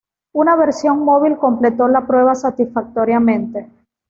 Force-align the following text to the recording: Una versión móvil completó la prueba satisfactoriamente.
Una 0.33 0.55
versión 0.55 1.01
móvil 1.05 1.37
completó 1.37 1.87
la 1.87 2.07
prueba 2.07 2.33
satisfactoriamente. 2.33 3.69